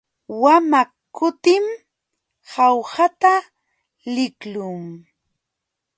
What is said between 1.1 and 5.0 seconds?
kutim Jaujata liqluu.